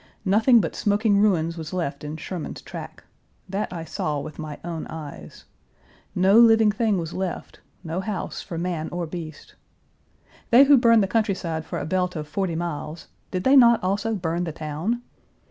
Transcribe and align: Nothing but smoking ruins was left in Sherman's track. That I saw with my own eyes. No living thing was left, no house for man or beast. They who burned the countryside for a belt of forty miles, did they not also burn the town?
Nothing 0.25 0.59
but 0.59 0.75
smoking 0.75 1.19
ruins 1.19 1.59
was 1.59 1.73
left 1.73 2.03
in 2.03 2.17
Sherman's 2.17 2.63
track. 2.63 3.03
That 3.47 3.71
I 3.71 3.85
saw 3.85 4.19
with 4.19 4.39
my 4.39 4.57
own 4.63 4.87
eyes. 4.87 5.43
No 6.15 6.39
living 6.39 6.71
thing 6.71 6.97
was 6.97 7.13
left, 7.13 7.59
no 7.83 7.99
house 7.99 8.41
for 8.41 8.57
man 8.57 8.89
or 8.89 9.05
beast. 9.05 9.53
They 10.49 10.63
who 10.63 10.75
burned 10.75 11.03
the 11.03 11.07
countryside 11.07 11.65
for 11.65 11.77
a 11.77 11.85
belt 11.85 12.15
of 12.15 12.27
forty 12.27 12.55
miles, 12.55 13.09
did 13.29 13.43
they 13.43 13.55
not 13.55 13.83
also 13.83 14.15
burn 14.15 14.43
the 14.45 14.51
town? 14.51 15.03